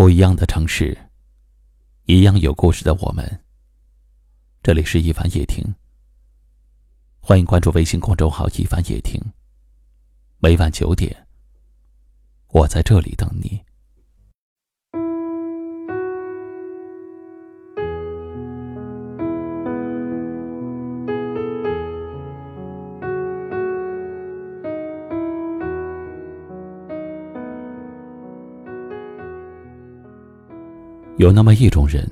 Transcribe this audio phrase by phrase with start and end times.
[0.00, 0.96] 不一样的城市，
[2.06, 3.44] 一样有故事的我们。
[4.62, 5.62] 这里是一凡夜听，
[7.20, 9.20] 欢迎关注微信公众号“一凡夜听”。
[10.40, 11.26] 每晚九点，
[12.48, 13.62] 我在这里等你。
[31.20, 32.10] 有那么一种人，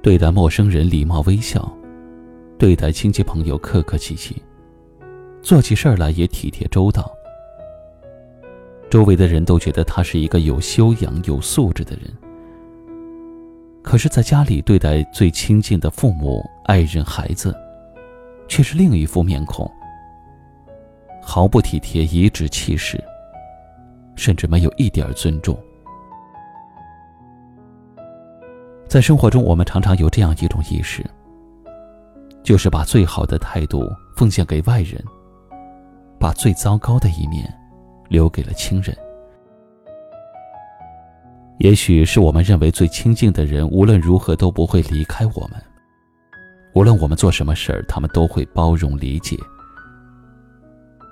[0.00, 1.68] 对待陌生人礼貌微笑，
[2.56, 4.40] 对待亲戚朋友客客气气，
[5.42, 7.12] 做起事儿来也体贴周到。
[8.88, 12.04] 周围的人都觉得他是一个有修养、有素质的人。
[13.82, 17.52] 可是，在家里对待最亲近的父母、爱人、孩子，
[18.46, 19.68] 却是另一副面孔，
[21.20, 23.02] 毫不体贴、颐指气使，
[24.14, 25.58] 甚至没有一点尊重。
[28.88, 31.04] 在生活中，我们常常有这样一种意识，
[32.42, 33.86] 就是把最好的态度
[34.16, 35.04] 奉献给外人，
[36.18, 37.54] 把最糟糕的一面
[38.08, 38.96] 留给了亲人。
[41.58, 45.62] 也许是我们认为最亲近的人无论如何都不会离开我们，
[46.74, 49.36] 无论我们做什么事儿，他们都会包容理解。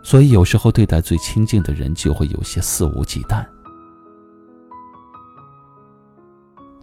[0.03, 3.45] 所以有时候对待最亲近的人，就会有些肆无忌惮。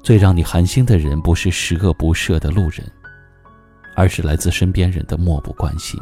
[0.04, 2.86] 最让你寒心的人，不是十恶不赦的路人，
[3.96, 5.98] 而是来自身边人的漠不关心。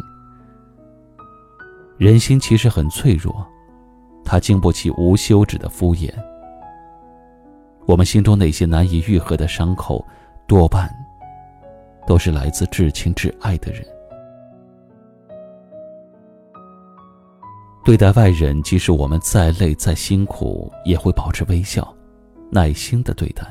[1.99, 3.45] 人心其实很脆弱，
[4.25, 6.11] 它经不起无休止的敷衍。
[7.85, 10.03] 我们心中那些难以愈合的伤口，
[10.47, 10.89] 多半
[12.07, 13.85] 都是来自至亲至爱的人。
[17.85, 21.95] 对待外人，即使我们再累再辛苦，也会保持微笑，
[22.49, 23.45] 耐心的对待。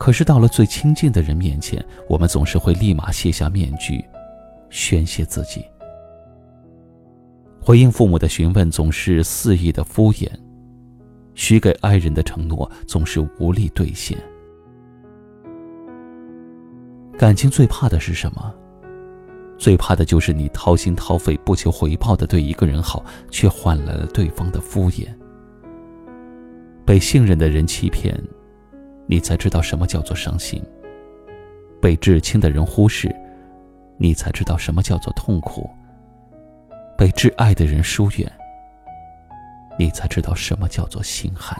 [0.00, 4.02] 可是到了最亲近的人面前，我们总是会立马卸下面具，
[4.70, 5.62] 宣泄自己。
[7.60, 10.26] 回应父母的询问总是肆意的敷衍，
[11.34, 14.16] 许给爱人的承诺总是无力兑现。
[17.18, 18.54] 感情最怕的是什么？
[19.58, 25.08] 最怕的就是你掏心掏肺、不求回报的对一个人好，却换来了对方的敷衍。
[26.86, 28.18] 被信任的人欺骗。
[29.10, 30.62] 你才知道什么叫做伤心。
[31.82, 33.12] 被至亲的人忽视，
[33.98, 35.68] 你才知道什么叫做痛苦。
[36.96, 38.32] 被挚爱的人疏远，
[39.76, 41.58] 你才知道什么叫做心寒。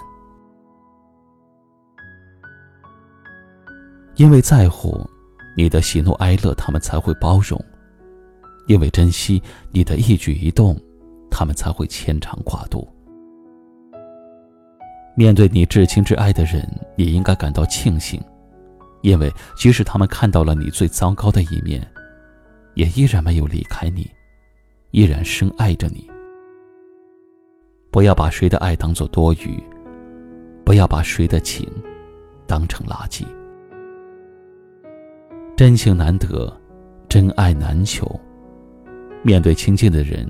[4.15, 5.05] 因为在乎
[5.57, 7.59] 你的喜怒哀乐，他们才会包容；
[8.69, 10.81] 因为珍惜你的一举一动，
[11.33, 12.89] 他们才会牵肠挂肚。
[15.15, 16.67] 面对你至亲至爱的人，
[16.97, 18.21] 也应该感到庆幸，
[19.03, 21.87] 因为即使他们看到了你最糟糕的一面，
[22.75, 24.11] 也依然没有离开你，
[24.93, 26.09] 依然深爱着你。
[27.91, 29.63] 不要把谁的爱当做多余，
[30.65, 31.69] 不要把谁的情
[32.47, 33.25] 当成垃圾。
[35.57, 36.57] 真情难得，
[37.09, 38.09] 真爱难求。
[39.23, 40.27] 面对亲近的人，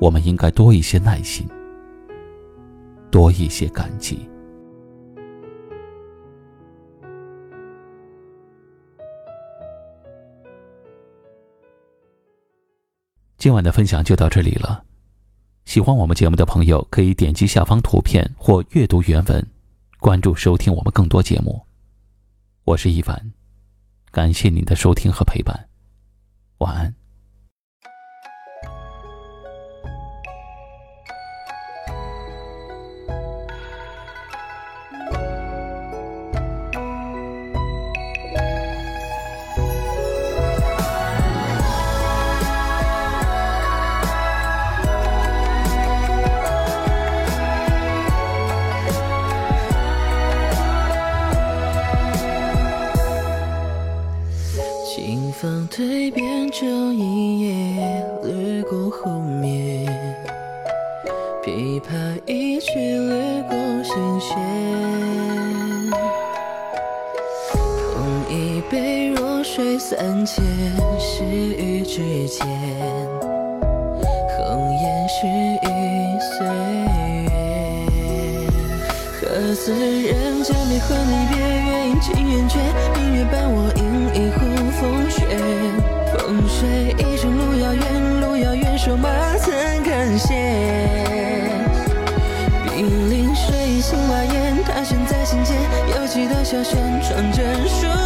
[0.00, 1.48] 我们应该多一些耐心。
[3.10, 4.18] 多一些感激。
[13.36, 14.84] 今晚的分享就到这里了。
[15.64, 19.46] 喜欢我们节目的朋友，可以点击下方图片或阅读原文，
[19.98, 21.64] 关注收听我们更多节目。
[22.64, 23.32] 我是一凡，
[24.10, 25.68] 感谢您的收听和陪伴，
[26.58, 26.99] 晚安。
[54.92, 57.76] 清风蜕变成一夜，
[58.24, 59.86] 掠过湖面，
[61.44, 64.36] 琵琶一曲掠过心弦。
[67.52, 67.94] 捧
[68.28, 70.44] 一杯弱水三千，
[70.98, 72.44] 细雨之间，
[74.36, 75.24] 红颜逝
[75.62, 75.68] 于
[76.18, 76.44] 岁
[77.28, 77.30] 月。
[79.20, 82.58] 何似人间离合离别，月影情圆缺，
[82.96, 83.72] 明月伴我
[96.50, 97.99] 小轩传真书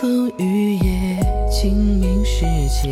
[0.00, 1.18] 风雨夜，
[1.50, 2.88] 清明时节。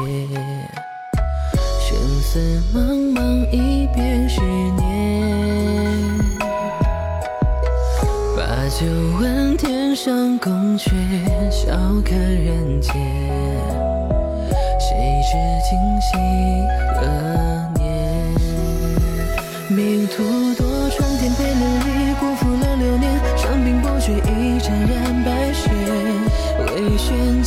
[1.81, 2.79] 生死茫
[3.15, 4.79] 茫，一别十年。
[8.37, 8.87] 把酒
[9.19, 10.91] 问天上宫阙，
[11.51, 11.73] 笑
[12.05, 12.93] 看人间。
[14.79, 15.33] 谁知
[15.67, 16.09] 今夕
[16.95, 17.01] 何
[17.79, 17.89] 年？
[19.71, 20.23] 命途
[20.55, 21.65] 多舛，颠沛流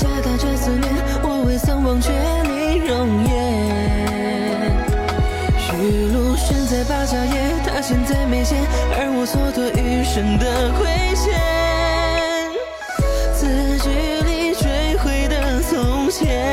[0.04, 2.12] 夹杂着思念，我未曾忘却
[2.44, 3.32] 你容颜。
[5.58, 5.72] 虚
[6.12, 8.60] 路悬在芭蕉叶，他现在眉间，
[8.98, 10.84] 而我蹉跎余生的亏
[11.16, 11.32] 欠。
[13.34, 13.48] 字
[13.80, 13.88] 句
[14.28, 16.44] 里追悔的从前，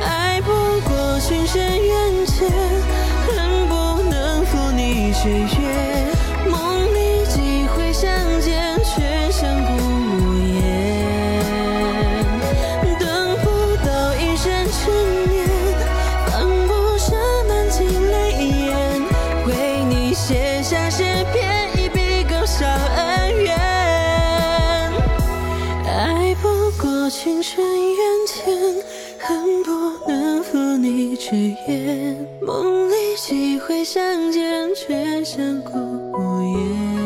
[0.00, 0.52] 爱不
[0.88, 2.48] 过情深缘浅，
[3.26, 5.61] 恨不能负你血缘。
[27.12, 28.56] 情深缘浅，
[29.18, 29.70] 恨不
[30.08, 31.36] 能负你之
[31.68, 32.26] 言。
[32.40, 37.01] 梦里几回相见，却相顾无言。